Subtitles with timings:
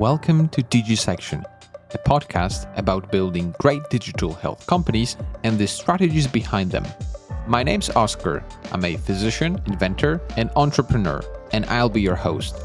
[0.00, 1.44] Welcome to DigiSection,
[1.92, 6.84] a podcast about building great digital health companies and the strategies behind them.
[7.46, 8.44] My name's Oscar.
[8.72, 11.22] I'm a physician, inventor, and entrepreneur,
[11.52, 12.56] and I'll be your host.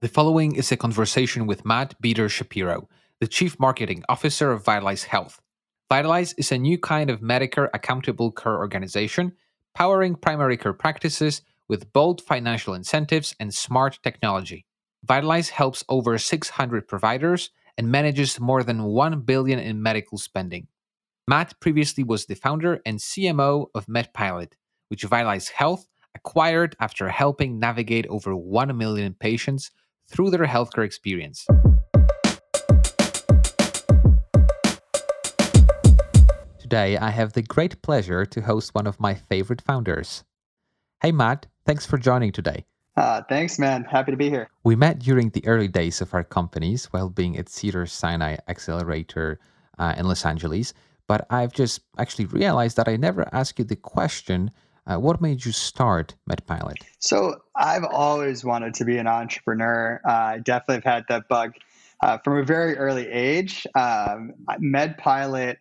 [0.00, 2.88] The following is a conversation with Matt Beater Shapiro,
[3.20, 5.40] the Chief Marketing Officer of Vytalize Health,
[5.90, 9.32] Vytalize is a new kind of Medicare accountable care organization
[9.74, 14.66] powering primary care practices with bold financial incentives and smart technology.
[15.06, 20.66] Vytalize helps over 600 providers and manages more than 1 billion in medical spending.
[21.26, 24.52] Matt previously was the founder and CMO of MedPilot,
[24.88, 29.70] which Vytalize Health acquired after helping navigate over 1 million patients
[30.06, 31.46] through their healthcare experience.
[36.68, 40.22] Today, I have the great pleasure to host one of my favorite founders.
[41.00, 42.66] Hey, Matt, thanks for joining today.
[42.94, 43.84] Uh, thanks, man.
[43.84, 44.50] Happy to be here.
[44.64, 49.40] We met during the early days of our companies while being at Cedars-Sinai Accelerator
[49.78, 50.74] uh, in Los Angeles.
[51.06, 54.50] But I've just actually realized that I never asked you the question
[54.86, 56.82] uh, what made you start MedPilot?
[56.98, 60.02] So, I've always wanted to be an entrepreneur.
[60.06, 61.54] Uh, I definitely have had that bug
[62.02, 63.66] uh, from a very early age.
[63.74, 65.56] Um, MedPilot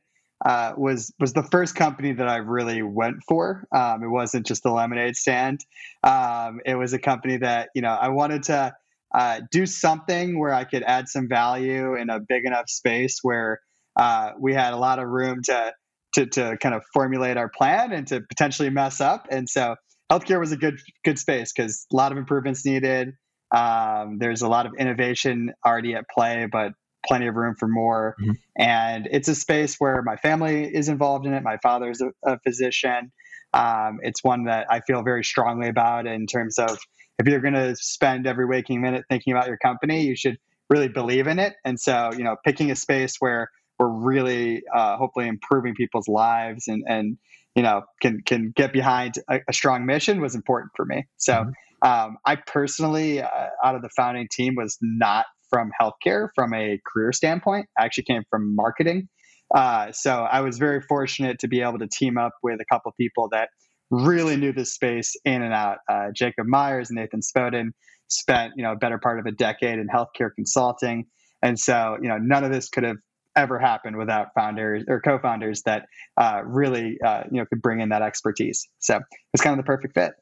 [0.46, 3.68] uh, was was the first company that I really went for.
[3.76, 5.62] Um, it wasn't just the lemonade stand.
[6.04, 8.74] Um, it was a company that you know I wanted to
[9.14, 13.60] uh, do something where I could add some value in a big enough space where
[13.96, 15.74] uh, we had a lot of room to,
[16.14, 19.28] to to kind of formulate our plan and to potentially mess up.
[19.32, 19.76] And so
[20.12, 23.14] healthcare was a good good space because a lot of improvements needed.
[23.56, 26.74] Um, there's a lot of innovation already at play, but
[27.06, 28.16] plenty of room for more.
[28.22, 28.32] Mm-hmm.
[28.58, 31.44] And it's a space where my family is involved in it.
[31.44, 33.12] My father's a, a physician.
[33.54, 36.78] Um, it's one that I feel very strongly about in terms of
[37.20, 40.38] if you're going to spend every waking minute thinking about your company, you should
[40.70, 41.56] really believe in it.
[41.66, 46.68] And so, you know, picking a space where we're really uh, hopefully improving people's lives
[46.68, 47.18] and and
[47.56, 51.08] you know can can get behind a, a strong mission was important for me.
[51.18, 51.34] So.
[51.34, 51.52] Mm-hmm.
[51.84, 53.28] Um, I personally, uh,
[53.64, 57.68] out of the founding team, was not from healthcare from a career standpoint.
[57.78, 59.10] I actually came from marketing.
[59.54, 62.92] Uh, so I was very fortunate to be able to team up with a couple
[63.00, 63.50] people that
[63.90, 65.78] really knew this space in and out.
[65.90, 67.70] Uh, Jacob Myers, Nathan Spoden
[68.10, 71.06] spent you know a better part of a decade in healthcare consulting,
[71.42, 72.98] and so you know none of this could have
[73.36, 75.86] ever happened without founders or co-founders that
[76.18, 78.68] uh, really uh, you know could bring in that expertise.
[78.80, 79.00] So
[79.34, 80.14] it's kind of the perfect fit.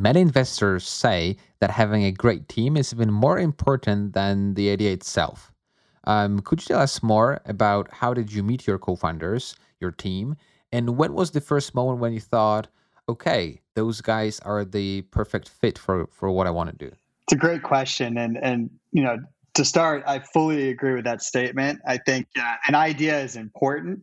[0.00, 4.92] Many investors say that having a great team is even more important than the idea
[4.92, 5.52] itself.
[6.04, 10.36] Um, could you tell us more about how did you meet your co-founders, your team,
[10.72, 12.68] and when was the first moment when you thought,
[13.10, 16.90] okay, those guys are the perfect fit for for what I want to do?
[17.24, 19.18] It's a great question, and and you know
[19.52, 21.80] to start, I fully agree with that statement.
[21.86, 24.02] I think uh, an idea is important,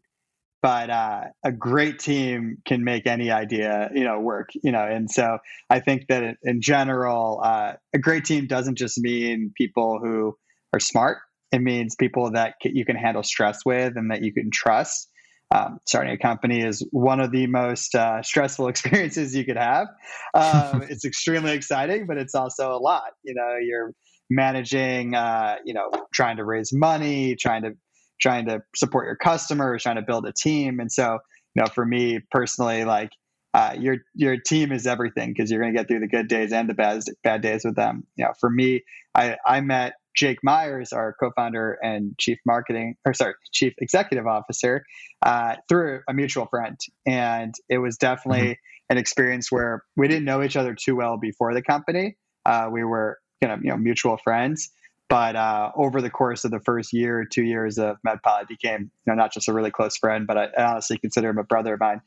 [0.61, 5.09] but uh, a great team can make any idea you know work you know and
[5.09, 5.37] so
[5.69, 10.35] i think that in general uh, a great team doesn't just mean people who
[10.73, 11.19] are smart.
[11.51, 15.09] It means people that you can handle stress with and that you can trust.
[15.49, 19.87] Um, starting a company is one of the most uh, stressful experiences you could have.
[20.33, 23.11] Um, it's extremely exciting but it's also a lot.
[23.23, 23.93] You know you're
[24.29, 27.71] managing uh, you know trying to raise money trying to
[28.19, 30.79] trying to support your customers, trying to build a team.
[30.79, 31.19] And so,
[31.55, 33.11] you know, for me personally, like
[33.53, 36.51] uh, your your team is everything because you're going to get through the good days
[36.51, 38.05] and the bad bad days with them.
[38.15, 38.83] You know, for me,
[39.15, 44.83] I I met Jake Myers, our co-founder and chief marketing or sorry, chief executive officer,
[45.25, 48.91] uh, through a mutual friend, and it was definitely mm-hmm.
[48.91, 52.17] an experience where we didn't know each other too well before the company.
[52.45, 54.69] Uh, we were kind of you know mutual friends,
[55.09, 58.81] but uh, over the course of the first year, two years of MedPod, MedPilot, became
[58.81, 61.43] you know not just a really close friend, but I, I honestly consider him a
[61.43, 62.01] brother of mine.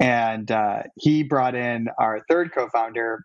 [0.00, 3.24] And uh, he brought in our third co-founder,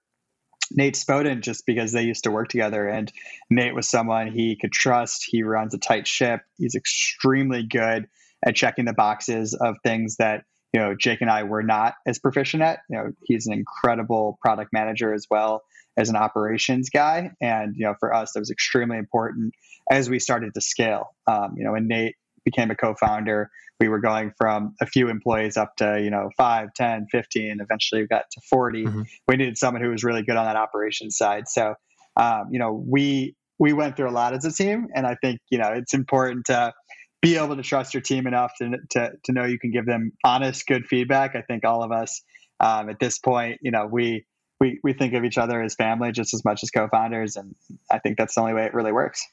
[0.71, 2.87] Nate Spoden, just because they used to work together.
[2.87, 3.11] And
[3.49, 5.25] Nate was someone he could trust.
[5.27, 6.41] He runs a tight ship.
[6.57, 8.07] He's extremely good
[8.45, 12.19] at checking the boxes of things that you know Jake and I were not as
[12.19, 12.79] proficient at.
[12.89, 15.63] You know, he's an incredible product manager as well
[15.99, 17.31] as an operations guy.
[17.41, 19.53] And, you know, for us, that was extremely important
[19.91, 21.15] as we started to scale.
[21.27, 23.49] Um, you know, when Nate became a co-founder,
[23.81, 28.01] we were going from a few employees up to, you know, 5, 10, 15, eventually
[28.01, 28.85] we got to 40.
[28.85, 29.01] Mm-hmm.
[29.27, 31.47] We needed someone who was really good on that operations side.
[31.47, 31.75] So,
[32.15, 35.39] um, you know, we, we went through a lot as a team and I think,
[35.49, 36.73] you know, it's important to,
[37.21, 40.13] be able to trust your team enough to, to, to know you can give them
[40.23, 41.35] honest, good feedback.
[41.35, 42.21] I think all of us
[42.59, 44.25] um, at this point, you know, we,
[44.59, 47.35] we, we think of each other as family just as much as co-founders.
[47.35, 47.55] And
[47.91, 49.25] I think that's the only way it really works.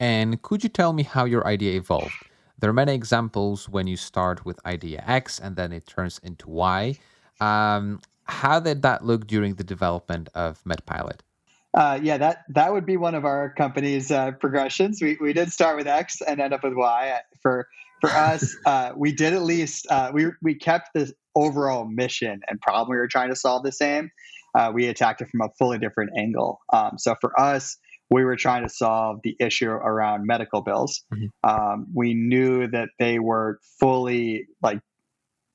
[0.00, 2.14] And could you tell me how your idea evolved?
[2.58, 6.48] There are many examples when you start with idea X and then it turns into
[6.48, 6.96] Y.
[7.40, 11.20] Um, how did that look during the development of MedPilot?
[11.74, 15.00] Uh, yeah, that that would be one of our company's uh, progressions.
[15.00, 17.20] We we did start with X and end up with Y.
[17.40, 17.68] For
[18.00, 22.60] for us, uh, we did at least uh, we we kept the overall mission and
[22.60, 24.10] problem we were trying to solve the same.
[24.54, 26.60] Uh, we attacked it from a fully different angle.
[26.70, 27.78] Um, so for us,
[28.10, 31.02] we were trying to solve the issue around medical bills.
[31.12, 31.50] Mm-hmm.
[31.50, 34.80] Um, we knew that they were fully like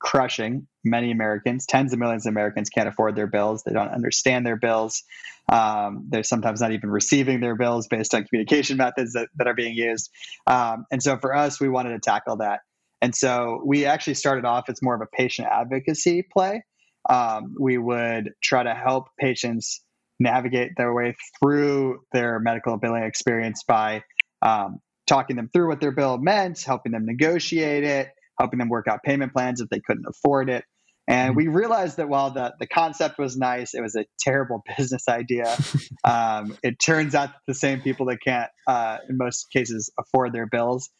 [0.00, 1.66] crushing many Americans.
[1.66, 3.62] Tens of millions of Americans can't afford their bills.
[3.64, 5.02] They don't understand their bills.
[5.50, 9.54] Um, they're sometimes not even receiving their bills based on communication methods that, that are
[9.54, 10.10] being used.
[10.46, 12.60] Um, and so for us, we wanted to tackle that.
[13.00, 16.64] And so we actually started off as more of a patient advocacy play.
[17.08, 19.82] Um, we would try to help patients
[20.20, 24.02] navigate their way through their medical billing experience by
[24.42, 28.86] um, talking them through what their bill meant, helping them negotiate it, helping them work
[28.88, 30.64] out payment plans if they couldn't afford it.
[31.08, 31.36] And mm-hmm.
[31.36, 35.56] we realized that while the, the concept was nice, it was a terrible business idea.
[36.04, 40.32] um, it turns out that the same people that can't, uh, in most cases, afford
[40.32, 40.90] their bills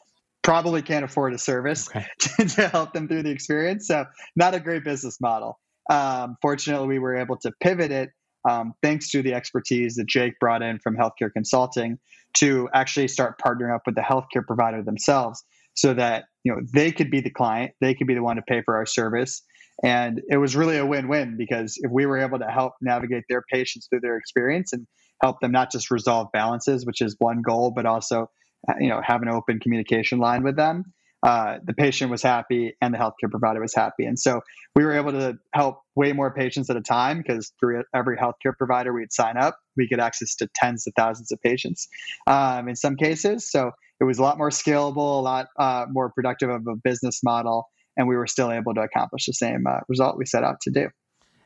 [0.42, 2.06] probably can't afford a service okay.
[2.20, 3.86] to, to, help them through the experience.
[3.86, 5.58] So, not a great business model.
[5.90, 8.10] Um, fortunately, we were able to pivot it
[8.48, 11.98] um, thanks to the expertise that Jake brought in from healthcare consulting
[12.34, 15.44] to actually start partnering up with the healthcare provider themselves
[15.78, 18.42] so that you know they could be the client they could be the one to
[18.42, 19.42] pay for our service.
[19.84, 23.44] And it was really a win-win because if we were able to help navigate their
[23.52, 24.88] patients through their experience and
[25.22, 28.28] help them not just resolve balances which is one goal but also
[28.68, 30.84] uh, you know have an open communication line with them
[31.22, 34.04] uh, the patient was happy and the healthcare provider was happy.
[34.04, 34.40] And so
[34.76, 38.56] we were able to help way more patients at a time because through every healthcare
[38.56, 41.88] provider we'd sign up, we get access to tens of thousands of patients
[42.26, 43.50] um, in some cases.
[43.50, 47.20] So it was a lot more scalable, a lot uh, more productive of a business
[47.24, 50.60] model, and we were still able to accomplish the same uh, result we set out
[50.62, 50.88] to do.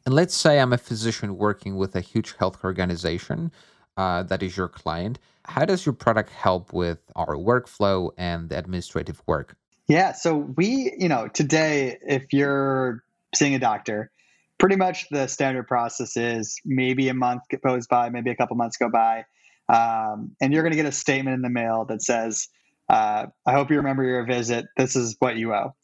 [0.05, 3.53] And let's say I'm a physician working with a huge healthcare organization
[3.97, 5.19] uh, that is your client.
[5.47, 9.57] How does your product help with our workflow and the administrative work?
[9.89, 10.13] Yeah.
[10.13, 13.03] So we, you know, today, if you're
[13.35, 14.11] seeing a doctor,
[14.59, 18.77] pretty much the standard process is maybe a month goes by, maybe a couple months
[18.77, 19.25] go by,
[19.69, 22.49] um, and you're going to get a statement in the mail that says,
[22.89, 24.67] uh, "I hope you remember your visit.
[24.77, 25.75] This is what you owe,"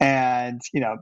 [0.00, 0.96] and you know,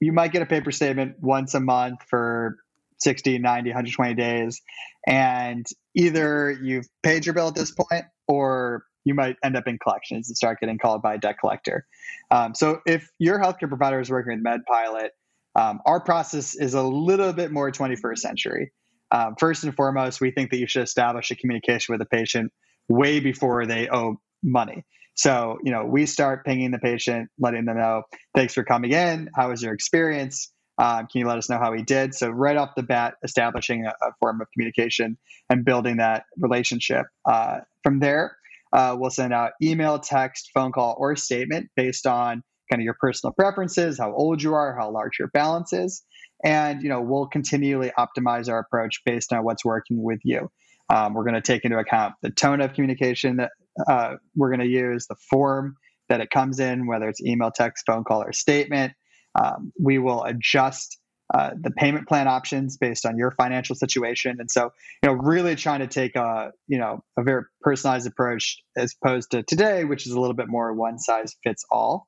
[0.00, 2.56] you might get a paper statement once a month for
[2.98, 4.62] 60, 90, 120 days,
[5.06, 9.78] and either you've paid your bill at this point or you might end up in
[9.78, 11.86] collections and start getting called by a debt collector.
[12.30, 15.10] Um, so if your healthcare provider is working with MedPilot,
[15.54, 18.72] um, our process is a little bit more 21st century.
[19.12, 22.52] Um, first and foremost, we think that you should establish a communication with the patient
[22.88, 24.84] way before they owe money.
[25.14, 28.02] So, you know, we start pinging the patient, letting them know,
[28.34, 29.30] thanks for coming in.
[29.34, 30.52] How was your experience?
[30.78, 32.14] Um, can you let us know how he did?
[32.14, 35.16] So, right off the bat, establishing a, a form of communication
[35.48, 37.06] and building that relationship.
[37.24, 38.36] Uh, from there,
[38.72, 42.96] uh, we'll send out email, text, phone call, or statement based on kind of your
[43.00, 46.02] personal preferences, how old you are, how large your balance is,
[46.44, 50.50] and you know we'll continually optimize our approach based on what's working with you.
[50.88, 53.50] Um, we're going to take into account the tone of communication that
[53.88, 55.76] uh, we're going to use, the form
[56.08, 58.92] that it comes in, whether it's email, text, phone call, or statement.
[59.34, 60.98] Um, we will adjust
[61.34, 64.36] uh, the payment plan options based on your financial situation.
[64.38, 68.58] And so, you know, really trying to take a, you know, a very personalized approach
[68.76, 72.06] as opposed to today, which is a little bit more one size fits all.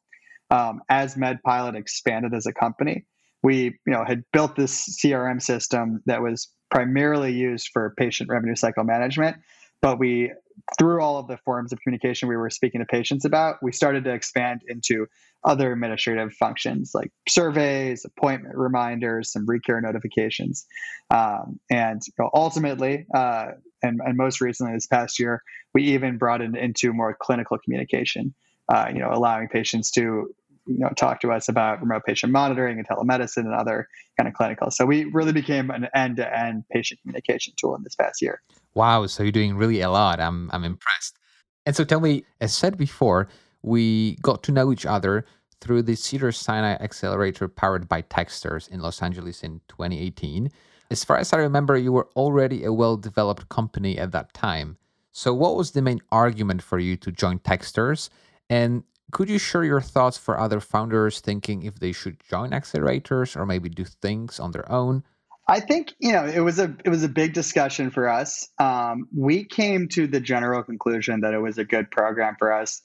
[0.50, 3.04] Um, as MedPilot expanded as a company,
[3.42, 8.54] we, you know, had built this CRM system that was primarily used for patient revenue
[8.54, 9.36] cycle management,
[9.82, 10.32] but we
[10.78, 14.04] through all of the forms of communication we were speaking to patients about, we started
[14.04, 15.06] to expand into
[15.44, 20.66] other administrative functions like surveys, appointment reminders, some recare notifications.
[21.10, 23.48] Um, and you know, ultimately, uh,
[23.82, 25.42] and, and, most recently this past year,
[25.74, 28.34] we even brought it into more clinical communication,
[28.68, 30.34] uh, you know, allowing patients to
[30.68, 33.88] you know talk to us about remote patient monitoring and telemedicine and other
[34.18, 34.70] kind of clinical.
[34.70, 38.42] So we really became an end-to-end patient communication tool in this past year.
[38.74, 40.20] Wow, so you're doing really a lot.
[40.20, 41.18] I'm I'm impressed.
[41.66, 43.28] And so tell me, as said before,
[43.62, 45.24] we got to know each other
[45.60, 50.50] through the Cedar Sinai Accelerator powered by Techstars in Los Angeles in 2018.
[50.90, 54.78] As far as I remember, you were already a well developed company at that time.
[55.12, 58.08] So, what was the main argument for you to join Techstars?
[58.48, 63.36] And could you share your thoughts for other founders thinking if they should join accelerators
[63.36, 65.02] or maybe do things on their own?
[65.48, 68.48] I think you know it was a it was a big discussion for us.
[68.58, 72.82] Um, we came to the general conclusion that it was a good program for us,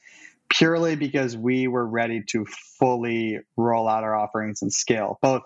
[0.49, 2.45] purely because we were ready to
[2.79, 5.41] fully roll out our offerings and scale, both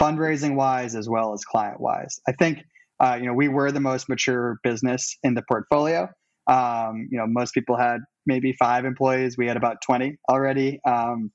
[0.00, 2.20] fundraising wise as well as client wise.
[2.28, 2.58] I think
[3.00, 6.10] uh, you know we were the most mature business in the portfolio.
[6.46, 9.38] Um, you know, most people had maybe five employees.
[9.38, 10.80] We had about twenty already.
[10.86, 11.32] Um,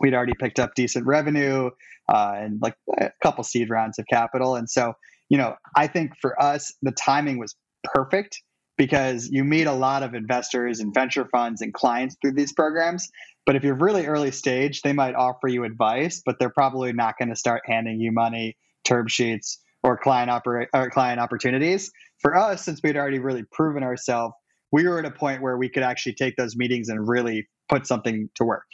[0.00, 1.70] we'd already picked up decent revenue
[2.08, 4.56] uh, and like a couple seed rounds of capital.
[4.56, 4.94] And so,
[5.28, 7.54] you know, I think for us, the timing was
[7.84, 8.42] perfect
[8.76, 13.08] because you meet a lot of investors and venture funds and clients through these programs.
[13.46, 17.16] But if you're really early stage, they might offer you advice, but they're probably not
[17.18, 21.90] going to start handing you money, term sheets, or client oper- or client opportunities.
[22.20, 24.34] For us, since we'd already really proven ourselves,
[24.72, 27.86] we were at a point where we could actually take those meetings and really put
[27.86, 28.66] something to work.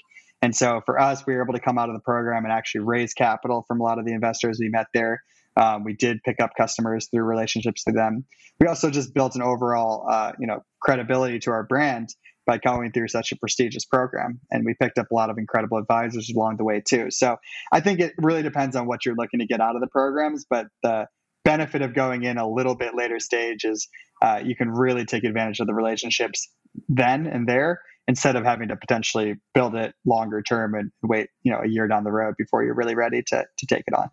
[0.47, 2.83] And so for us, we were able to come out of the program and actually
[2.83, 5.25] raise capital from a lot of the investors we met there.
[5.57, 8.25] Um, we did pick up customers through relationships through them.
[8.61, 12.11] We also just built an overall, uh, you know, credibility to our brand
[12.47, 14.39] by going through such a prestigious program.
[14.53, 17.11] And we picked up a lot of incredible advisors along the way too.
[17.11, 17.39] So
[17.73, 20.47] I think it really depends on what you're looking to get out of the programs,
[20.49, 21.09] but the
[21.45, 23.89] benefit of going in a little bit later stage is
[24.23, 26.49] uh, you can really take advantage of the relationships
[26.89, 31.53] then and there instead of having to potentially build it longer term and wait, you
[31.53, 34.11] know, a year down the road before you're really ready to to take it on.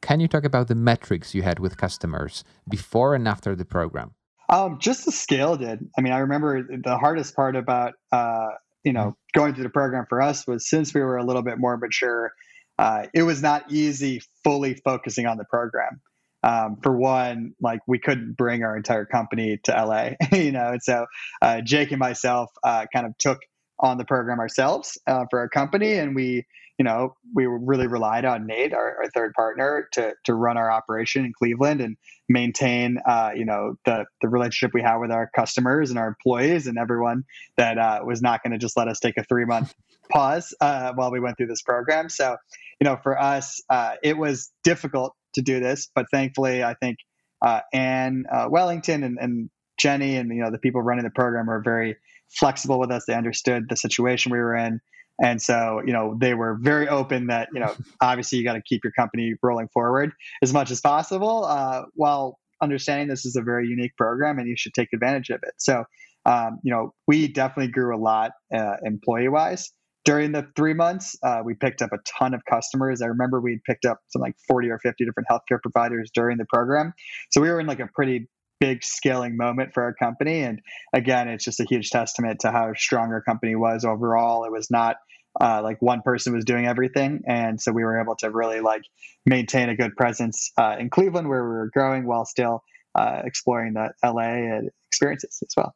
[0.00, 4.12] Can you talk about the metrics you had with customers before and after the program?
[4.50, 5.88] Um, just the scale did.
[5.96, 8.48] I mean, I remember the hardest part about uh,
[8.82, 11.58] you know going through the program for us was since we were a little bit
[11.58, 12.32] more mature,
[12.78, 16.00] uh, it was not easy fully focusing on the program.
[16.44, 20.82] Um, for one, like we couldn't bring our entire company to LA, you know, and
[20.82, 21.06] so
[21.40, 23.40] uh, Jake and myself uh, kind of took
[23.78, 26.44] on the program ourselves uh, for our company, and we,
[26.78, 30.70] you know, we really relied on Nate, our, our, third partner, to to run our
[30.70, 31.96] operation in Cleveland and
[32.28, 36.66] maintain, uh, you know, the the relationship we have with our customers and our employees
[36.66, 37.24] and everyone
[37.56, 39.74] that uh, was not going to just let us take a three month
[40.10, 42.10] pause uh, while we went through this program.
[42.10, 42.36] So,
[42.80, 43.62] you know, for us,
[44.02, 45.88] it was difficult to do this.
[45.94, 46.98] But thankfully, I think
[47.44, 51.50] uh, Anne uh, Wellington and, and Jenny and you know the people running the program
[51.50, 51.96] are very
[52.30, 53.04] flexible with us.
[53.06, 54.80] They understood the situation we were in.
[55.22, 58.62] And so, you know, they were very open that, you know, obviously you got to
[58.62, 60.12] keep your company rolling forward
[60.42, 64.56] as much as possible uh, while understanding this is a very unique program and you
[64.56, 65.54] should take advantage of it.
[65.58, 65.84] So,
[66.26, 69.70] um, you know, we definitely grew a lot uh, employee wise
[70.04, 73.00] during the three months, uh, we picked up a ton of customers.
[73.00, 76.36] I remember we had picked up some like 40 or 50 different healthcare providers during
[76.36, 76.92] the program.
[77.30, 78.28] So we were in like a pretty
[78.60, 80.42] big scaling moment for our company.
[80.42, 80.60] And
[80.92, 84.44] again, it's just a huge testament to how strong our company was overall.
[84.44, 84.96] It was not
[85.40, 87.22] uh, like one person was doing everything.
[87.26, 88.82] And so we were able to really like
[89.26, 92.62] maintain a good presence uh, in Cleveland where we were growing while still
[92.94, 95.74] uh, exploring the LA experiences as well.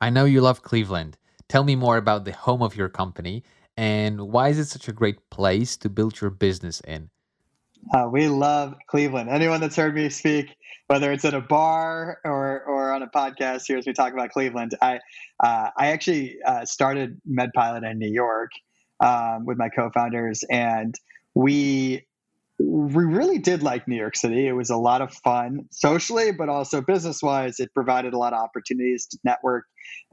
[0.00, 1.16] I know you love Cleveland.
[1.48, 3.42] Tell me more about the home of your company
[3.80, 7.08] and why is it such a great place to build your business in?
[7.94, 9.30] Uh, we love Cleveland.
[9.30, 10.54] Anyone that's heard me speak,
[10.88, 14.32] whether it's at a bar or, or on a podcast here as we talk about
[14.32, 15.00] Cleveland, I
[15.42, 18.50] uh, I actually uh, started MedPilot in New York
[19.02, 20.94] um, with my co-founders, and
[21.34, 22.06] we
[22.58, 24.46] we really did like New York City.
[24.46, 27.58] It was a lot of fun socially, but also business wise.
[27.58, 29.64] It provided a lot of opportunities to network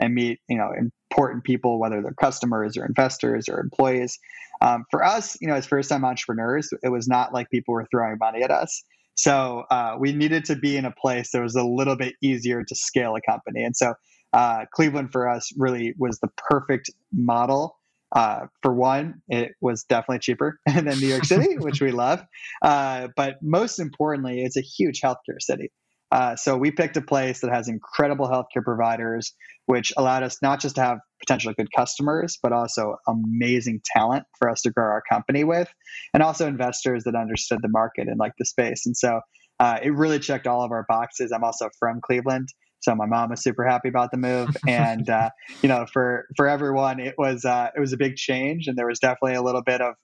[0.01, 4.19] and meet, you know, important people, whether they're customers or investors or employees.
[4.61, 7.87] Um, for us, you know, as first time entrepreneurs, it was not like people were
[7.89, 8.83] throwing money at us.
[9.15, 12.63] So uh, we needed to be in a place that was a little bit easier
[12.63, 13.63] to scale a company.
[13.63, 13.95] And so
[14.33, 17.77] uh, Cleveland for us really was the perfect model
[18.15, 22.23] uh, for one, it was definitely cheaper than New York City, which we love.
[22.61, 25.71] Uh, but most importantly, it's a huge healthcare city.
[26.11, 29.33] Uh, so we picked a place that has incredible healthcare providers,
[29.65, 34.49] which allowed us not just to have potentially good customers, but also amazing talent for
[34.49, 35.69] us to grow our company with,
[36.13, 38.85] and also investors that understood the market and like the space.
[38.85, 39.19] And so
[39.59, 41.31] uh, it really checked all of our boxes.
[41.31, 42.49] I'm also from Cleveland.
[42.79, 45.31] So my mom was super happy about the move, and uh,
[45.63, 48.87] you know, for for everyone, it was uh, it was a big change, and there
[48.87, 49.95] was definitely a little bit of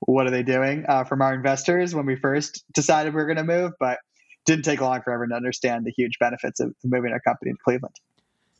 [0.00, 3.36] what are they doing uh, from our investors when we first decided we were going
[3.36, 3.98] to move, but
[4.44, 7.58] didn't take long for everyone to understand the huge benefits of moving our company to
[7.64, 7.94] Cleveland.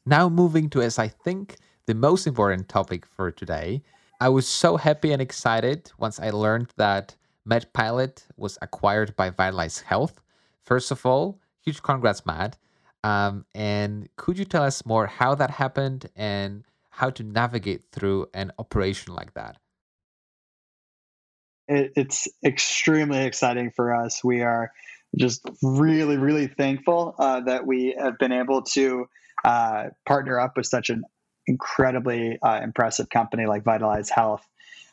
[0.06, 3.82] Now moving to as I think the most important topic for today.
[4.20, 7.16] I was so happy and excited once I learned that
[7.48, 10.20] MedPilot was acquired by Vytalize Health.
[10.62, 12.56] First of all, huge congrats, Matt.
[13.02, 18.28] Um, and could you tell us more how that happened and how to navigate through
[18.32, 19.56] an operation like that?
[21.66, 24.22] It, it's extremely exciting for us.
[24.22, 24.70] We are
[25.19, 29.07] just really, really thankful uh, that we have been able to
[29.45, 31.04] uh, partner up with such an
[31.47, 34.47] incredibly uh, impressive company like Vytalize Health.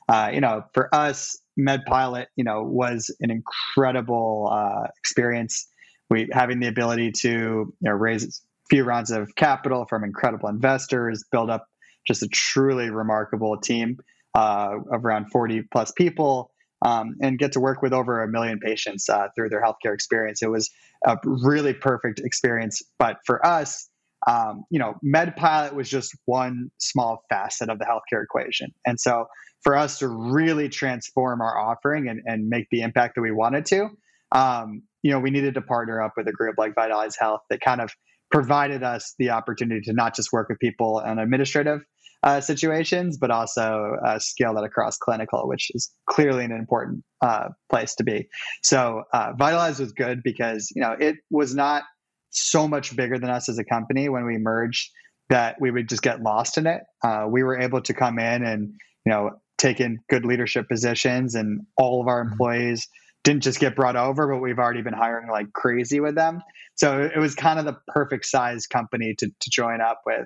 [0.08, 5.68] Uh, you know, for us, MedPilot, you know, was an incredible uh, experience.
[6.10, 8.32] We having the ability to you know raise a
[8.70, 11.68] few rounds of capital from incredible investors, build up
[12.08, 14.00] just a truly remarkable team
[14.36, 16.52] uh, of around 40 plus people
[16.86, 20.42] um, and get to work with over a million patients uh, through their healthcare experience.
[20.42, 20.70] It was
[21.06, 22.82] a really perfect experience.
[22.98, 23.90] But for us,
[24.28, 28.74] um, you know, MedPilot was just one small facet of the healthcare equation.
[28.86, 29.28] And so
[29.62, 33.66] for us to really transform our offering and, and make the impact that we wanted
[33.68, 33.90] to,
[34.32, 37.62] um, you know, we needed to partner up with a group like Vytalize Health that
[37.62, 37.92] kind of
[38.32, 41.82] provided us the opportunity to not just work with people on administrative
[42.24, 47.50] uh, situations, but also uh, scale that across clinical, which is clearly an important uh,
[47.70, 48.28] place to be.
[48.64, 51.84] So uh, Vytalize was good because you know it was not
[52.32, 54.92] so much bigger than us as a company when we merged
[55.30, 56.82] that we would just get lost in it.
[57.04, 58.74] Uh, we were able to come in and
[59.06, 62.34] you know take in good leadership positions, and all of our mm-hmm.
[62.34, 62.88] employees
[63.24, 66.42] didn't just get brought over, but we've already been hiring like crazy with them.
[66.76, 70.26] So it was kind of the perfect size company to, to join up with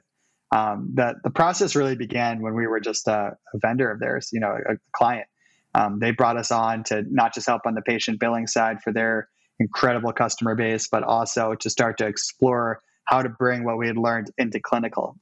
[0.54, 4.30] um, the the process really began when we were just a, a vendor of theirs,
[4.32, 5.28] you know, a, a client.
[5.74, 8.94] Um, they brought us on to not just help on the patient billing side for
[8.94, 9.30] their
[9.60, 13.98] incredible customer base, but also to start to explore how to bring what we had
[13.98, 15.18] learned into clinical.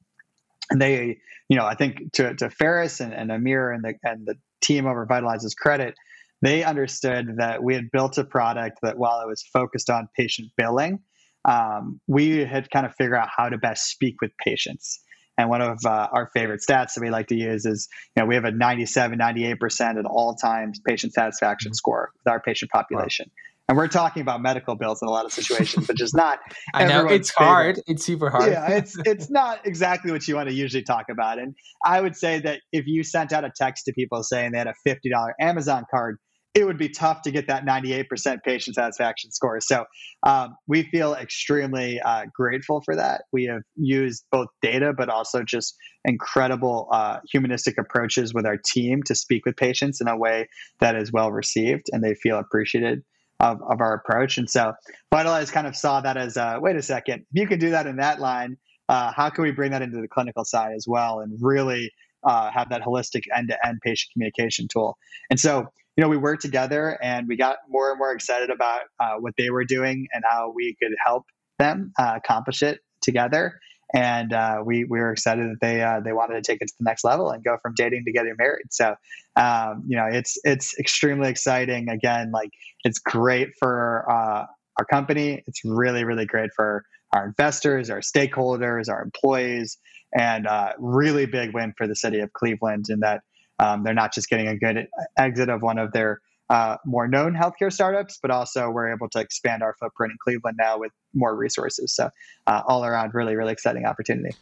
[0.70, 4.26] And they, you know, I think to, to Ferris and, and Amir and the and
[4.26, 5.96] the team over Vytalize's credit,
[6.42, 10.50] they understood that we had built a product that while it was focused on patient
[10.58, 11.00] billing,
[11.46, 15.00] um, we had kind of figured out how to best speak with patients.
[15.38, 18.28] And one of uh, our favorite stats that we like to use is, you know,
[18.28, 21.76] we have a 97, 98% at all times patient satisfaction mm-hmm.
[21.76, 23.28] score with our patient population.
[23.30, 23.42] Wow.
[23.72, 26.40] And we're talking about medical bills in a lot of situations, which is not.
[26.74, 27.48] I know it's favorite.
[27.48, 27.80] hard.
[27.88, 28.52] It's super hard.
[28.52, 31.40] Yeah, it's it's not exactly what you want to usually talk about.
[31.40, 34.58] And I would say that if you sent out a text to people saying they
[34.58, 36.18] had a fifty dollar Amazon card,
[36.54, 39.60] it would be tough to get that 98% patient satisfaction score.
[39.62, 39.86] So
[40.24, 43.24] um, we feel extremely uh, grateful for that.
[43.32, 49.02] We have used both data, but also just incredible uh, humanistic approaches with our team
[49.04, 53.04] to speak with patients in a way that is well received and they feel appreciated.
[53.40, 54.38] Of, of our approach.
[54.38, 54.74] And so
[55.12, 57.88] Vytalize kind of saw that as a, wait a second, if you can do that
[57.88, 58.56] in that line,
[58.88, 61.92] uh, how can we bring that into the clinical side as well and really
[62.24, 64.96] uh, have that holistic end-to-end patient communication tool.
[65.32, 68.82] And so you know, we worked together and we got more and more excited about
[69.00, 71.26] uh, what they were doing and how we could help
[71.60, 73.60] them uh, accomplish it together.
[73.94, 76.74] And uh, we, we were excited that they uh, they wanted to take it to
[76.80, 78.68] the next level and go from dating to getting married.
[78.72, 78.96] So,
[79.36, 81.90] um, you know, it's it's extremely exciting.
[81.90, 82.52] Again, like
[82.86, 84.46] it's great for uh,
[84.80, 85.44] our company.
[85.46, 89.78] It's really really great for our investors, our stakeholders, our employees,
[90.18, 93.24] and uh, really big win for the city of Cleveland in that
[93.62, 96.20] um, they're not just getting a good exit of one of their
[96.50, 100.58] uh, more known healthcare startups, but also we're able to expand our footprint in Cleveland
[100.60, 101.94] now with more resources.
[101.94, 102.10] So,
[102.48, 104.36] uh, all around, really, really exciting opportunity.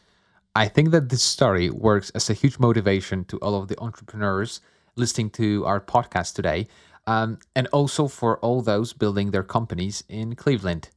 [0.55, 4.62] I think that this story works as a huge motivation to all of the entrepreneurs
[4.95, 6.67] listening to our podcast today,
[7.05, 10.89] um, and also for all those building their companies in Cleveland.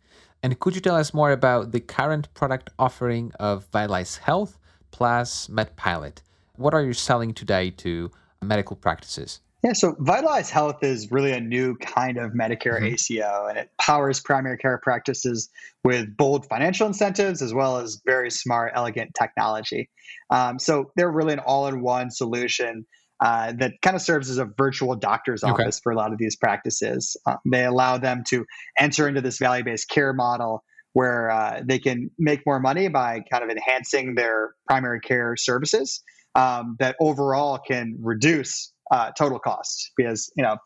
[0.42, 4.58] And could you tell us more about the current product offering of Vytalize Health
[4.90, 6.22] plus MedPilot?
[6.56, 8.10] What are you selling today to
[8.42, 9.40] medical practices?
[9.64, 12.94] Yeah, so Vytalize Health is really a new kind of Medicare mm-hmm.
[12.94, 15.50] ACO, and it powers primary care practices
[15.84, 19.88] with bold financial incentives as well as very smart, elegant technology.
[20.30, 22.86] Um, so they're really an all in one solution
[23.20, 25.52] uh, that kind of serves as a virtual doctor's okay.
[25.52, 27.16] office for a lot of these practices.
[27.24, 28.44] Uh, they allow them to
[28.76, 33.20] enter into this value based care model where uh, they can make more money by
[33.30, 36.02] kind of enhancing their primary care services
[36.34, 40.56] um, that overall can reduce uh, total costs because you know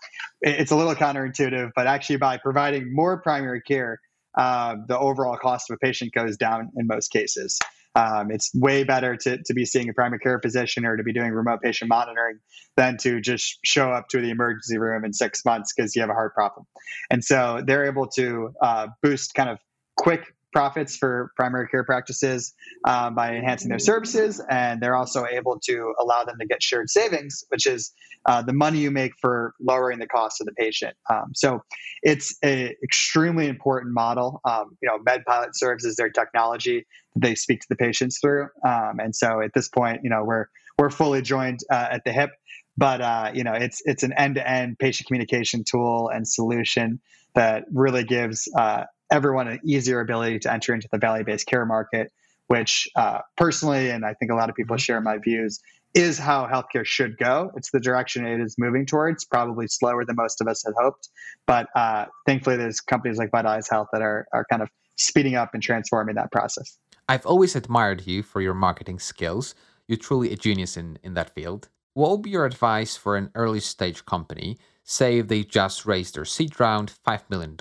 [0.42, 4.00] it's a little counterintuitive, but actually by providing more primary care,
[4.36, 7.58] uh, the overall cost of a patient goes down in most cases.
[7.94, 11.14] Um, it's way better to, to be seeing a primary care physician or to be
[11.14, 12.38] doing remote patient monitoring
[12.76, 16.10] than to just show up to the emergency room in six months because you have
[16.10, 16.66] a heart problem.
[17.10, 19.58] And so they're able to uh, boost kind of
[19.96, 25.60] quick profits for primary care practices um, by enhancing their services, and they're also able
[25.60, 27.92] to allow them to get shared savings, which is
[28.24, 30.96] uh, the money you make for lowering the cost of the patient.
[31.12, 31.62] Um, so
[32.02, 34.40] it's an extremely important model.
[34.46, 38.48] Um, you know, MedPilot serves as their technology that they speak to the patients through,
[38.64, 40.46] um, and so at this point, you know, we're
[40.78, 42.30] we're fully joined uh, at the hip
[42.78, 47.00] but uh, you know it's it's an end-to-end patient communication tool and solution
[47.34, 52.12] that really gives uh, everyone an easier ability to enter into the value-based care market
[52.48, 54.80] which uh, personally and i think a lot of people mm-hmm.
[54.80, 55.60] share my views
[55.96, 57.50] is how healthcare should go.
[57.56, 61.08] It's the direction it is moving towards probably slower than most of us had hoped.
[61.46, 65.54] But uh, thankfully there's companies like vytalize health that are, are kind of speeding up
[65.54, 66.78] and transforming that process.
[67.08, 69.54] I've always admired you for your marketing skills.
[69.88, 71.70] You're truly a genius in, in that field.
[71.94, 74.58] What would be your advice for an early stage company?
[74.84, 77.56] Say if they just raised their seed round, $5 million,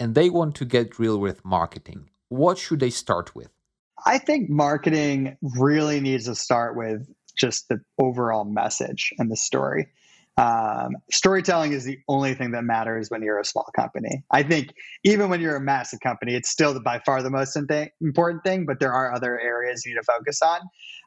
[0.00, 2.08] and they want to get real with marketing.
[2.30, 3.50] What should they start with?
[4.04, 9.88] I think marketing really needs to start with just the overall message and the story.
[10.38, 14.22] Um, storytelling is the only thing that matters when you're a small company.
[14.30, 14.72] I think
[15.04, 18.80] even when you're a massive company, it's still by far the most important thing, but
[18.80, 20.60] there are other areas you need to focus on.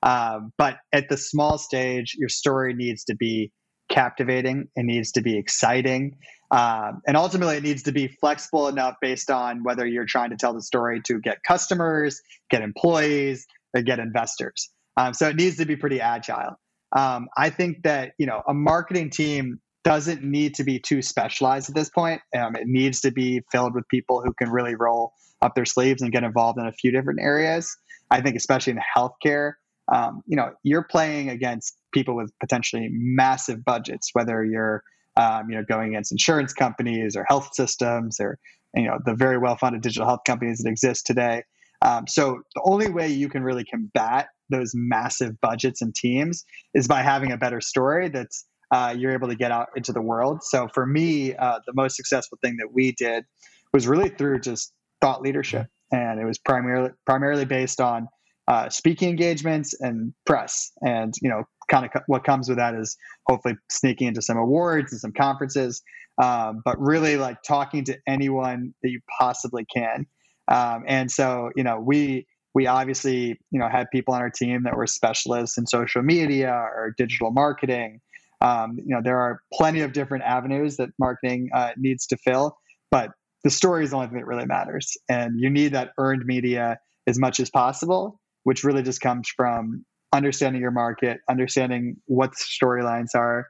[0.04, 3.52] Um, but at the small stage, your story needs to be
[3.90, 6.18] captivating, it needs to be exciting.
[6.54, 10.36] Um, and ultimately, it needs to be flexible enough based on whether you're trying to
[10.36, 14.70] tell the story to get customers, get employees, or get investors.
[14.96, 16.60] Um, so it needs to be pretty agile.
[16.96, 21.70] Um, I think that you know a marketing team doesn't need to be too specialized
[21.70, 22.22] at this point.
[22.38, 26.04] Um, it needs to be filled with people who can really roll up their sleeves
[26.04, 27.76] and get involved in a few different areas.
[28.12, 29.54] I think, especially in healthcare,
[29.92, 34.84] um, you know, you're playing against people with potentially massive budgets, whether you're
[35.18, 38.38] um, you know going against insurance companies or health systems or
[38.76, 41.44] you know the very well-funded digital health companies that exist today.
[41.82, 46.88] Um, so the only way you can really combat those massive budgets and teams is
[46.88, 50.44] by having a better story that's uh, you're able to get out into the world.
[50.44, 53.24] So for me, uh, the most successful thing that we did
[53.72, 58.08] was really through just thought leadership, and it was primarily primarily based on
[58.48, 62.76] uh, speaking engagements and press, and you know, kind of co- what comes with that
[62.76, 62.98] is
[63.28, 65.82] hopefully sneaking into some awards and some conferences,
[66.22, 70.06] um, but really like talking to anyone that you possibly can.
[70.48, 74.64] Um, and so, you know, we we obviously you know had people on our team
[74.64, 78.00] that were specialists in social media or digital marketing
[78.42, 82.58] um, you know there are plenty of different avenues that marketing uh, needs to fill
[82.92, 83.12] but
[83.44, 86.78] the story is the only thing that really matters and you need that earned media
[87.08, 93.16] as much as possible which really just comes from understanding your market understanding what storylines
[93.16, 93.48] are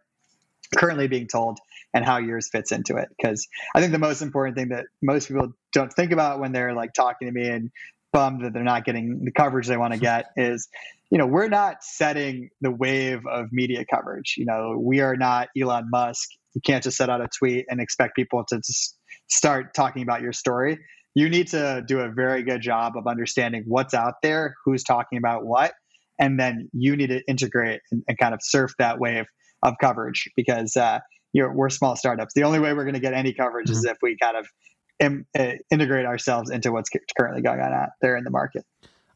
[0.76, 1.60] currently being told
[1.94, 3.10] and how yours fits into it.
[3.16, 6.74] Because i think the most important thing that most people don't think about when they're
[6.74, 7.70] like talking to me and
[8.12, 10.70] bummed that they're not getting the coverage they want to get is
[11.12, 14.36] you know we're not setting the wave of media coverage.
[14.38, 16.30] You know we are not elon musk.
[16.56, 18.98] You can't just set out a tweet and expect people to just
[19.28, 20.80] start talking about your story.
[21.16, 25.18] You need to do a very good job of understanding what's out there who's talking
[25.18, 25.74] about what
[26.24, 29.26] and then you need to integrate and, and kind of surf that wave
[29.62, 31.00] of coverage because uh,
[31.34, 33.78] we're small startups the only way we're going to get any coverage mm-hmm.
[33.78, 34.48] is if we kind of
[35.00, 38.64] Im- uh, integrate ourselves into what's currently going on out there in the market.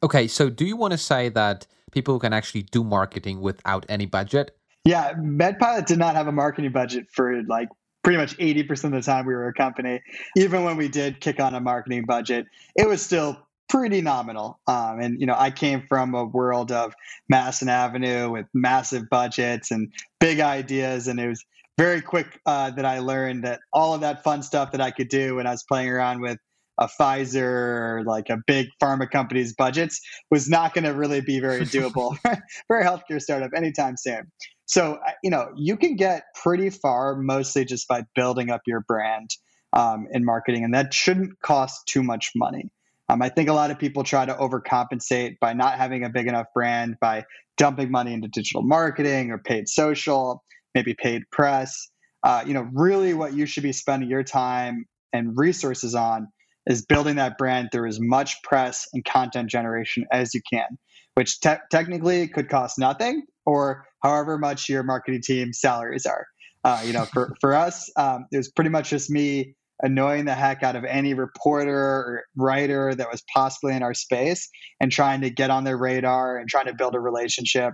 [0.01, 4.07] Okay, so do you want to say that people can actually do marketing without any
[4.07, 4.57] budget?
[4.85, 7.69] Yeah, MedPilot did not have a marketing budget for like
[8.03, 10.01] pretty much 80% of the time we were a company.
[10.35, 13.37] Even when we did kick on a marketing budget, it was still
[13.69, 14.59] pretty nominal.
[14.67, 16.93] Um, and, you know, I came from a world of
[17.29, 21.07] Madison Avenue with massive budgets and big ideas.
[21.07, 21.43] And it was,
[21.77, 25.09] very quick uh, that I learned that all of that fun stuff that I could
[25.09, 26.39] do when I was playing around with
[26.79, 29.99] a Pfizer or like a big pharma company's budgets
[30.29, 32.17] was not going to really be very doable
[32.67, 34.31] for a healthcare startup anytime soon.
[34.65, 39.29] So, you know, you can get pretty far mostly just by building up your brand
[39.73, 42.69] um, in marketing, and that shouldn't cost too much money.
[43.09, 46.27] Um, I think a lot of people try to overcompensate by not having a big
[46.27, 47.25] enough brand by
[47.57, 50.43] dumping money into digital marketing or paid social
[50.77, 51.89] maybe paid press.
[52.23, 56.27] Uh, you know, really what you should be spending your time and resources on
[56.67, 60.77] is building that brand through as much press and content generation as you can,
[61.15, 66.27] which te- technically could cost nothing or however much your marketing team salaries are.
[66.63, 70.33] Uh, you know, for, for us, um, it was pretty much just me annoying the
[70.33, 75.21] heck out of any reporter or writer that was possibly in our space and trying
[75.21, 77.73] to get on their radar and trying to build a relationship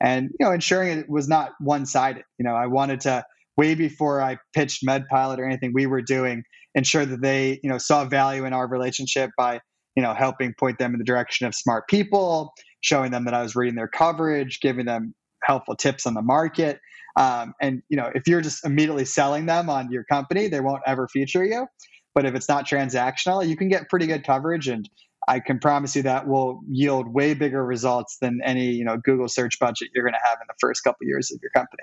[0.00, 2.24] and you know ensuring it was not one sided.
[2.38, 3.24] You know, I wanted to
[3.56, 6.42] way before I pitched MedPilot or anything we were doing,
[6.74, 9.60] ensure that they you know saw value in our relationship by
[9.96, 13.42] you know, helping point them in the direction of smart people, showing them that I
[13.42, 16.80] was reading their coverage, giving them helpful tips on the market.
[17.16, 20.82] Um, and you know, if you're just immediately selling them on your company, they won't
[20.86, 21.66] ever feature you.
[22.14, 24.88] But if it's not transactional, you can get pretty good coverage, and
[25.26, 29.28] I can promise you that will yield way bigger results than any you know Google
[29.28, 31.82] search budget you're going to have in the first couple years of your company.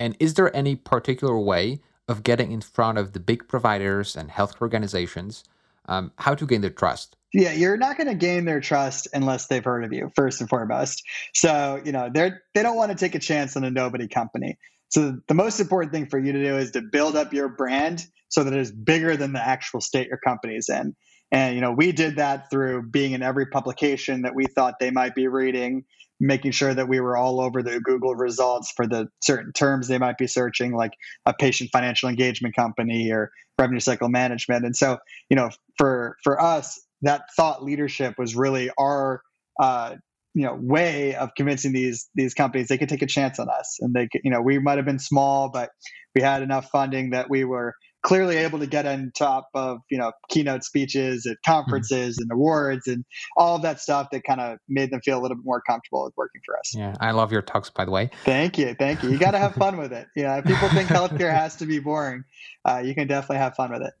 [0.00, 4.30] And is there any particular way of getting in front of the big providers and
[4.30, 5.44] healthcare organizations?
[5.86, 7.16] Um, how to gain their trust?
[7.34, 10.50] Yeah, you're not going to gain their trust unless they've heard of you first and
[10.50, 11.02] foremost.
[11.34, 14.58] So you know they're they don't want to take a chance on a nobody company.
[14.90, 18.06] So the most important thing for you to do is to build up your brand
[18.28, 20.94] so that it's bigger than the actual state your company is in.
[21.30, 24.90] And you know, we did that through being in every publication that we thought they
[24.90, 25.84] might be reading,
[26.20, 29.98] making sure that we were all over the Google results for the certain terms they
[29.98, 30.92] might be searching, like
[31.26, 34.64] a patient financial engagement company or revenue cycle management.
[34.64, 34.98] And so,
[35.28, 39.22] you know, for for us, that thought leadership was really our
[39.60, 39.96] uh,
[40.34, 43.78] you know way of convincing these these companies they could take a chance on us
[43.80, 45.70] and they could you know we might have been small but
[46.14, 49.98] we had enough funding that we were clearly able to get on top of you
[49.98, 52.22] know keynote speeches at conferences mm-hmm.
[52.22, 53.04] and awards and
[53.36, 56.04] all of that stuff that kind of made them feel a little bit more comfortable
[56.04, 56.74] with working for us.
[56.74, 58.10] Yeah, I love your talks, by the way.
[58.24, 59.10] Thank you, thank you.
[59.10, 60.06] You got to have fun with it.
[60.16, 62.24] Yeah, if people think healthcare has to be boring,
[62.64, 63.92] uh, you can definitely have fun with it.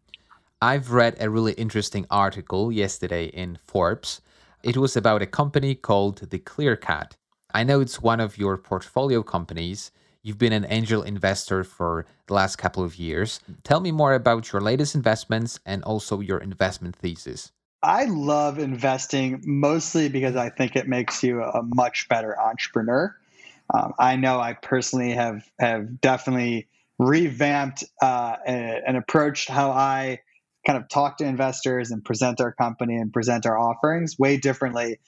[0.60, 4.20] I've read a really interesting article yesterday in Forbes.
[4.62, 7.12] It was about a company called the Clearcut.
[7.52, 9.90] I know it's one of your portfolio companies
[10.24, 13.40] You've been an angel investor for the last couple of years.
[13.64, 17.50] Tell me more about your latest investments and also your investment thesis.
[17.82, 23.16] I love investing mostly because I think it makes you a much better entrepreneur.
[23.74, 26.68] Um, I know I personally have have definitely
[27.00, 30.20] revamped uh, and approached how I
[30.64, 35.00] kind of talk to investors and present our company and present our offerings way differently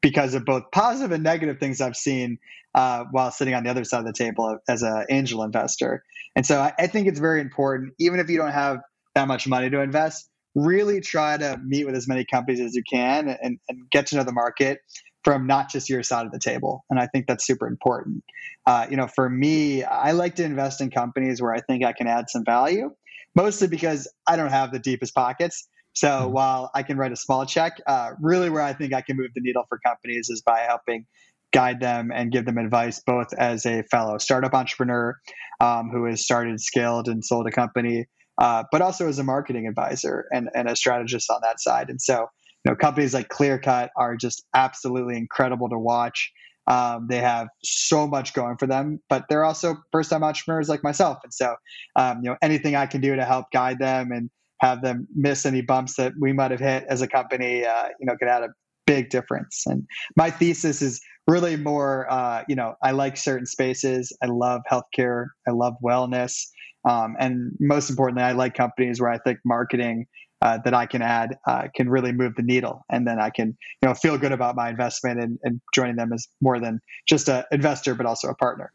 [0.00, 2.38] because of both positive and negative things I've seen
[2.74, 6.04] uh, while sitting on the other side of the table as an angel investor.
[6.36, 8.78] And so I, I, think it's very important, even if you don't have
[9.14, 12.82] that much money to invest, really try to meet with as many companies as you
[12.88, 14.80] can and, and get to know the market
[15.24, 16.84] from not just your side of the table.
[16.90, 18.22] And I think that's super important.
[18.66, 21.92] Uh, you know, for me, I like to invest in companies where I think I
[21.92, 22.94] can add some value,
[23.34, 25.68] mostly because I don't have the deepest pockets.
[25.92, 26.32] So mm-hmm.
[26.32, 29.30] while I can write a small check, uh, really where I think I can move
[29.34, 31.06] the needle for companies is by helping
[31.52, 35.18] guide them and give them advice, both as a fellow startup entrepreneur
[35.60, 38.06] um, who has started, scaled, and sold a company,
[38.40, 41.88] uh, but also as a marketing advisor and, and a strategist on that side.
[41.88, 42.26] And so,
[42.64, 46.32] you know, companies like Clearcut are just absolutely incredible to watch.
[46.66, 51.16] Um, they have so much going for them, but they're also first-time entrepreneurs like myself.
[51.24, 51.56] And so,
[51.96, 54.28] um, you know, anything I can do to help guide them and
[54.60, 58.06] have them miss any bumps that we might have hit as a company, uh, you
[58.06, 58.48] know, could add a
[58.86, 59.64] big difference.
[59.66, 64.16] And my thesis is really more, uh, you know, I like certain spaces.
[64.22, 65.26] I love healthcare.
[65.46, 66.46] I love wellness.
[66.88, 70.06] Um, and most importantly, I like companies where I think marketing
[70.40, 73.56] uh, that I can add uh, can really move the needle, and then I can
[73.82, 77.28] you know feel good about my investment and, and joining them as more than just
[77.28, 78.72] an investor, but also a partner.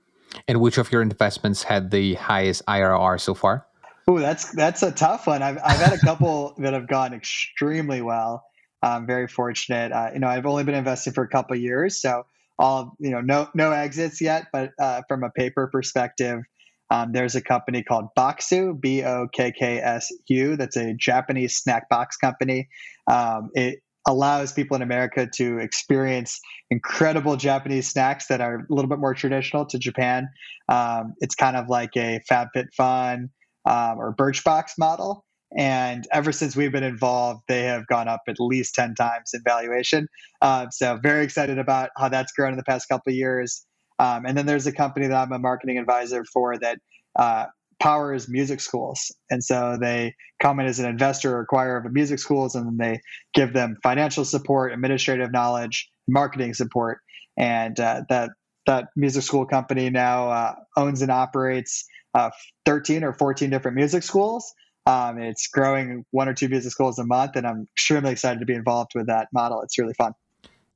[0.47, 3.65] And which of your investments had the highest IRR so far?
[4.07, 5.41] Oh, that's that's a tough one.
[5.41, 8.43] I've I've had a couple that have gone extremely well.
[8.81, 9.93] I'm very fortunate.
[9.93, 12.25] Uh, you know, I've only been investing for a couple years, so
[12.59, 14.47] all you know, no no exits yet.
[14.51, 16.41] But uh, from a paper perspective,
[16.89, 20.57] um, there's a company called Bokksu, B O K K S U.
[20.57, 22.67] That's a Japanese snack box company.
[23.09, 28.89] Um, it allows people in America to experience incredible Japanese snacks that are a little
[28.89, 30.27] bit more traditional to Japan.
[30.67, 33.29] Um, it's kind of like a FabFitFun
[33.65, 35.25] um, or Birchbox model.
[35.55, 39.41] And ever since we've been involved, they have gone up at least 10 times in
[39.45, 40.07] valuation.
[40.41, 43.63] Uh, so, very excited about how that's grown in the past couple of years.
[43.99, 46.79] Um, and then there's a company that I'm a marketing advisor for that
[47.17, 47.45] uh,
[47.79, 49.11] powers music schools.
[49.29, 52.77] And so they come in as an investor or acquirer of music schools, and then
[52.77, 53.01] they
[53.33, 56.99] give them financial support, administrative knowledge, marketing support.
[57.37, 58.31] And uh, that
[58.65, 62.29] that music school company now uh, owns and operates uh,
[62.65, 64.53] 13 or 14 different music schools.
[64.85, 68.45] Um, it's growing one or two music schools a month, and I'm extremely excited to
[68.45, 69.61] be involved with that model.
[69.61, 70.13] It's really fun.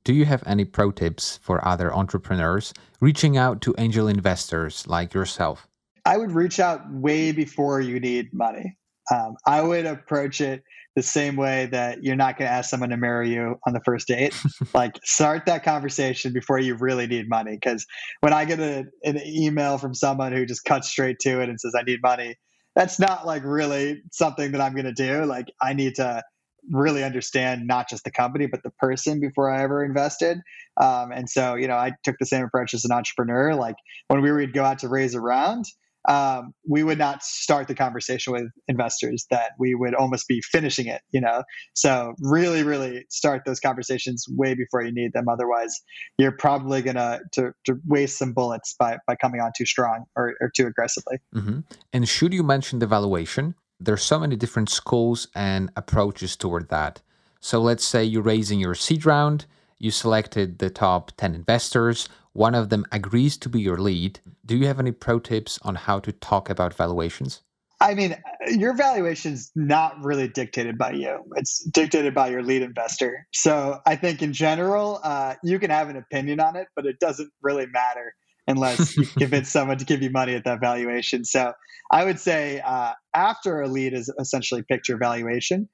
[0.04, 5.12] Do you have any pro tips for other entrepreneurs reaching out to angel investors like
[5.12, 5.68] yourself?
[6.06, 8.78] I would reach out way before you need money.
[9.14, 10.62] Um, I would approach it
[10.96, 13.80] the same way that you're not going to ask someone to marry you on the
[13.84, 14.34] first date.
[14.74, 17.52] like, start that conversation before you really need money.
[17.52, 17.86] Because
[18.20, 21.60] when I get a, an email from someone who just cuts straight to it and
[21.60, 22.34] says, I need money,
[22.74, 25.24] that's not like really something that I'm going to do.
[25.24, 26.22] Like, I need to
[26.70, 30.38] really understand not just the company but the person before I ever invested.
[30.80, 33.54] Um, and so, you know, I took the same approach as an entrepreneur.
[33.54, 33.76] Like
[34.08, 35.64] when we would go out to raise a round,
[36.08, 40.86] um, we would not start the conversation with investors that we would almost be finishing
[40.86, 41.42] it you know?
[41.74, 45.28] So really really start those conversations way before you need them.
[45.28, 45.80] Otherwise
[46.18, 50.34] you're probably gonna to, to waste some bullets by by coming on too strong or,
[50.40, 51.18] or too aggressively.
[51.34, 51.60] Mm-hmm.
[51.92, 57.00] and should you mention the valuation there's so many different schools and approaches toward that.
[57.38, 59.46] So let's say you're raising your seed round
[59.78, 64.20] you selected the top 10 investors one of them agrees to be your lead.
[64.46, 67.42] Do you have any pro tips on how to talk about valuations?
[67.80, 71.18] I mean, your valuation is not really dictated by you.
[71.34, 73.26] It's dictated by your lead investor.
[73.32, 77.00] So I think in general, uh, you can have an opinion on it, but it
[77.00, 78.14] doesn't really matter
[78.46, 81.24] unless you convince someone to give you money at that valuation.
[81.24, 81.52] So
[81.90, 85.68] I would say uh, after a lead is essentially picked your valuation,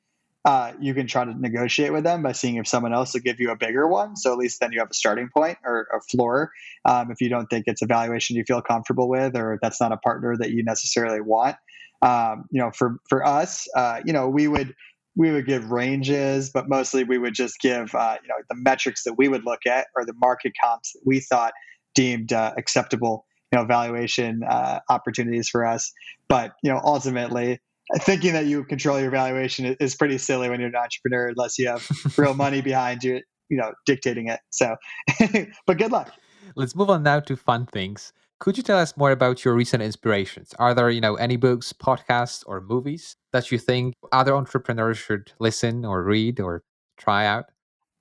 [0.45, 3.41] uh, you can try to negotiate with them by seeing if someone else will give
[3.41, 4.17] you a bigger one.
[4.17, 6.53] So at least then you have a starting point or a floor.
[6.85, 9.93] Um, if you don't think it's a valuation you feel comfortable with, or that's not
[9.93, 11.57] a partner that you necessarily want,
[12.03, 14.75] um, you know, for for us, uh, you know, we would
[15.17, 19.05] we would give ranges, but mostly we would just give uh, you know the metrics
[19.05, 21.55] that we would look at or the market comps that we thought
[21.95, 25.93] deemed uh, acceptable you know valuation uh, opportunities for us.
[26.29, 27.61] But you know, ultimately
[28.01, 31.69] thinking that you control your valuation is pretty silly when you're an entrepreneur unless you
[31.69, 34.41] have real money behind you you know dictating it.
[34.51, 34.77] So
[35.67, 36.13] but good luck.
[36.57, 38.13] Let's move on now to fun things.
[38.41, 40.55] Could you tell us more about your recent inspirations?
[40.59, 45.33] Are there you know any books podcasts or movies that you think other entrepreneurs should
[45.39, 46.63] listen or read or
[46.97, 47.47] try out?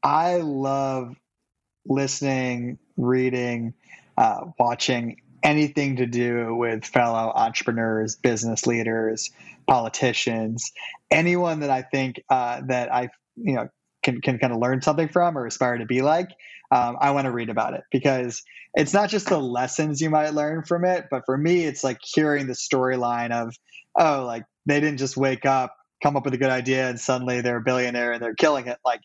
[0.04, 1.16] I love
[1.86, 3.74] listening reading
[4.18, 9.30] uh, watching anything to do with fellow entrepreneurs, business leaders,
[9.68, 10.72] politicians,
[11.12, 13.70] anyone that I think uh, that I you know
[14.04, 16.30] can can kind of learn something from or aspire to be like.
[16.72, 18.42] Um, I want to read about it because
[18.74, 22.00] it's not just the lessons you might learn from it, but for me, it's like
[22.02, 23.56] hearing the storyline of
[23.98, 27.42] oh, like they didn't just wake up, come up with a good idea, and suddenly
[27.42, 28.80] they're a billionaire and they're killing it.
[28.84, 29.02] Like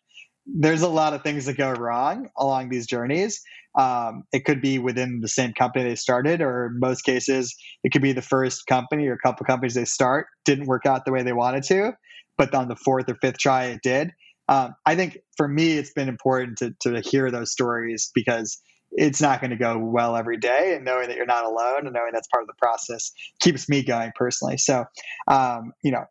[0.47, 3.43] there's a lot of things that go wrong along these journeys.
[3.79, 7.93] Um, it could be within the same company they started, or in most cases, it
[7.93, 11.13] could be the first company or a couple companies they start didn't work out the
[11.13, 11.93] way they wanted to,
[12.37, 14.11] but on the fourth or fifth try, it did.
[14.49, 18.61] Um, I think for me, it's been important to, to hear those stories because
[18.93, 20.75] it's not going to go well every day.
[20.75, 23.85] And knowing that you're not alone and knowing that's part of the process keeps me
[23.85, 24.57] going personally.
[24.57, 24.87] So,
[25.27, 26.05] um, you know,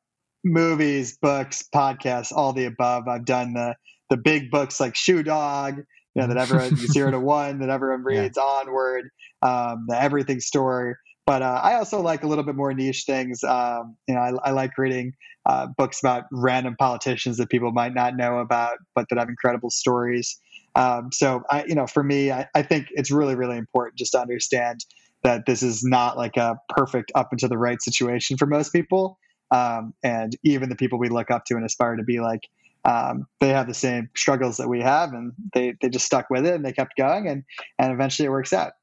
[0.46, 3.08] movies, books, podcasts, all the above.
[3.08, 3.76] I've done the
[4.10, 5.82] the big books like Shoe Dog,
[6.18, 8.44] you know, that everyone zero to one that everyone reads, yeah.
[8.44, 9.10] Onward,
[9.44, 10.98] um, the Everything Store.
[11.28, 13.44] But uh, I also like a little bit more niche things.
[13.44, 15.14] Um, you know, I, I like reading
[15.46, 19.70] uh, books about random politicians that people might not know about, but that have incredible
[19.70, 20.40] stories.
[20.74, 24.14] Um, so, I, you know, for me, I, I think it's really, really important just
[24.14, 24.86] to understand
[25.24, 28.72] that this is not like a perfect up and to the right situation for most
[28.72, 29.20] people.
[29.52, 32.42] Um, and even the people we look up to and aspire to be like,
[32.88, 36.46] um, they have the same struggles that we have, and they, they just stuck with
[36.46, 37.44] it and they kept going, and,
[37.78, 38.74] and eventually it works out.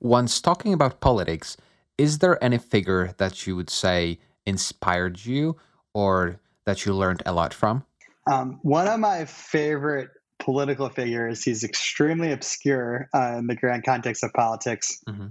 [0.00, 1.56] Once talking about politics,
[1.98, 5.56] is there any figure that you would say inspired you
[5.92, 7.84] or that you learned a lot from?
[8.30, 14.22] Um, one of my favorite political figures, he's extremely obscure uh, in the grand context
[14.22, 15.02] of politics.
[15.08, 15.26] Mm-hmm.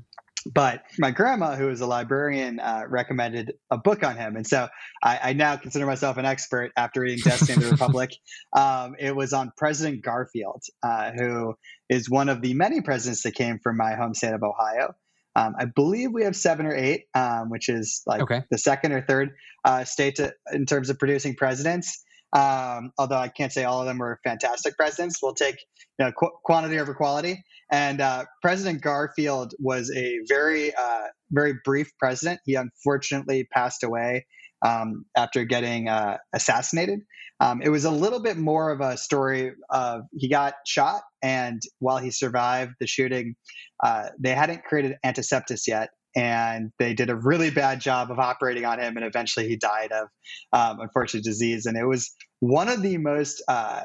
[0.53, 4.35] But my grandma, who is a librarian, uh, recommended a book on him.
[4.35, 4.67] And so
[5.03, 8.15] I, I, now consider myself an expert after reading Destiny of the Republic.
[8.53, 11.55] Um, it was on President Garfield, uh, who
[11.89, 14.95] is one of the many presidents that came from my home state of Ohio.
[15.35, 18.43] Um, I believe we have seven or eight, um, which is like okay.
[18.49, 22.03] the second or third uh, state to, in terms of producing presidents.
[22.33, 25.19] Um, although I can't say all of them were fantastic presidents.
[25.21, 25.57] We'll take
[25.99, 27.43] you know, qu- quantity over quality.
[27.71, 32.39] And uh, President Garfield was a very, uh, very brief president.
[32.45, 34.25] He unfortunately passed away
[34.65, 36.99] um, after getting uh, assassinated.
[37.39, 41.61] Um, it was a little bit more of a story of he got shot, and
[41.79, 43.35] while he survived the shooting,
[43.83, 45.89] uh, they hadn't created antisepsis yet.
[46.17, 49.91] And they did a really bad job of operating on him, and eventually he died
[49.91, 50.07] of
[50.51, 51.67] um, unfortunate disease.
[51.67, 53.83] And it was one of the most uh,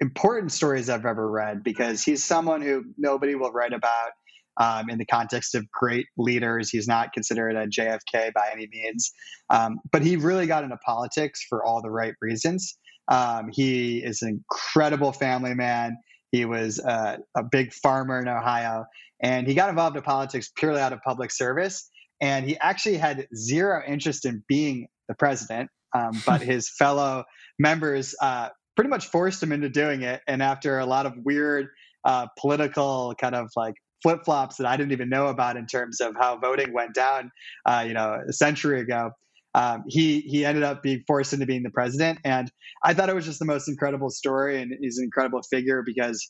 [0.00, 4.12] important stories I've ever read because he's someone who nobody will write about
[4.56, 6.70] um, in the context of great leaders.
[6.70, 9.12] He's not considered a JFK by any means,
[9.50, 12.78] um, but he really got into politics for all the right reasons.
[13.08, 15.98] Um, he is an incredible family man.
[16.32, 17.18] He was a
[17.52, 18.86] big farmer in Ohio,
[19.24, 21.90] and he got involved in politics purely out of public service.
[22.20, 27.24] And he actually had zero interest in being the president, um, but his fellow
[27.58, 30.20] members uh, pretty much forced him into doing it.
[30.28, 31.68] And after a lot of weird
[32.04, 36.02] uh, political kind of like flip flops that I didn't even know about in terms
[36.02, 37.32] of how voting went down,
[37.64, 39.10] uh, you know, a century ago.
[39.54, 42.50] Um, he he ended up being forced into being the president, and
[42.82, 46.28] I thought it was just the most incredible story, and he's an incredible figure because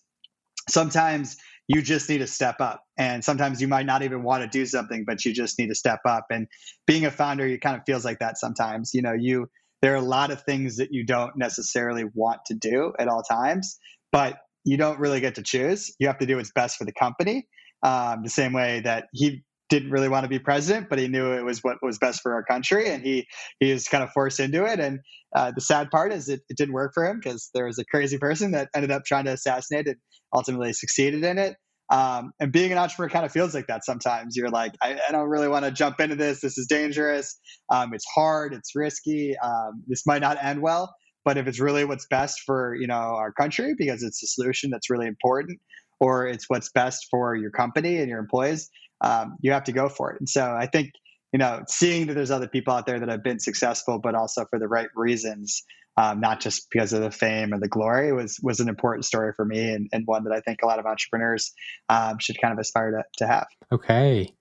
[0.69, 1.37] sometimes
[1.69, 4.67] you just need to step up, and sometimes you might not even want to do
[4.67, 6.27] something, but you just need to step up.
[6.31, 6.47] And
[6.87, 8.93] being a founder, you kind of feels like that sometimes.
[8.95, 9.49] You know, you
[9.83, 13.23] there are a lot of things that you don't necessarily want to do at all
[13.23, 13.79] times,
[14.13, 15.95] but you don't really get to choose.
[15.99, 17.47] You have to do what's best for the company.
[17.83, 21.33] Um, the same way that he didn't really want to be president, but he knew
[21.33, 23.27] it was what was best for our country, and he
[23.61, 24.79] he was kind of forced into it.
[24.81, 25.01] And
[25.35, 27.85] uh, the sad part is it, it didn't work for him because there was a
[27.85, 29.97] crazy person that ended up trying to assassinate and
[30.35, 31.57] ultimately succeeded in it.
[31.91, 34.37] Um, and being an entrepreneur kind of feels like that sometimes.
[34.37, 36.41] You're like, I, I don't really want to jump into this.
[36.41, 37.39] This is dangerous.
[37.71, 38.55] Um, it's hard.
[38.55, 39.37] It's risky.
[39.39, 40.95] Um, this might not end well.
[41.25, 44.71] But if it's really what's best for you know our country because it's a solution
[44.71, 45.59] that's really important,
[46.01, 48.71] or it's what's best for your company and your employees,
[49.01, 50.21] um, you have to go for it.
[50.21, 50.93] And so I think
[51.33, 54.47] you know seeing that there's other people out there that have been successful, but also
[54.51, 55.63] for the right reasons,
[55.97, 59.33] um, not just because of the fame and the glory, was was an important story
[59.35, 61.53] for me and, and one that I think a lot of entrepreneurs
[61.89, 63.47] um, should kind of aspire to, to have.
[63.73, 64.35] Okay,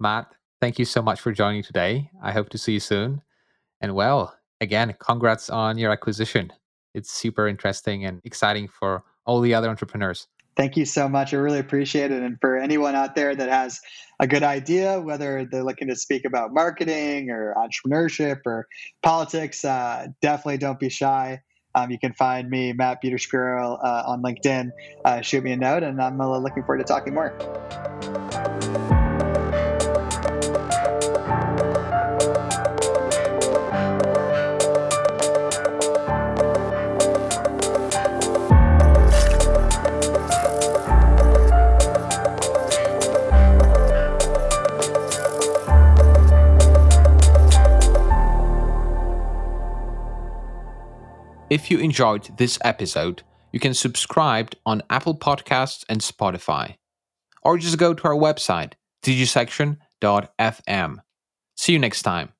[0.00, 2.10] Matt, thank you so much for joining today.
[2.22, 3.22] I hope to see you soon.
[3.80, 6.52] And well, again, congrats on your acquisition.
[6.94, 10.26] It's super interesting and exciting for all the other entrepreneurs.
[10.58, 11.32] Thank you so much.
[11.32, 12.20] I really appreciate it.
[12.20, 13.78] And for anyone out there that has
[14.18, 18.66] a good idea, whether they're looking to speak about marketing or entrepreneurship or
[19.00, 21.40] politics, uh, definitely don't be shy.
[21.76, 24.72] Um, you can find me, Matt Peter Shapiro, uh, on LinkedIn.
[25.04, 27.38] Uh, shoot me a note, and I'm uh, looking forward to talking more.
[51.50, 53.22] If you enjoyed this episode,
[53.52, 56.76] you can subscribe on Apple Podcasts and Spotify.
[57.42, 60.96] Or just go to our website, digisection.fm.
[61.56, 62.34] See you next time.